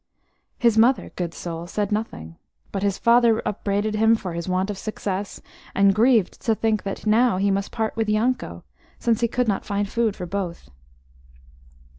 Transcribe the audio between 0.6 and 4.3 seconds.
mother, good soul, said nothing, but his father upbraided him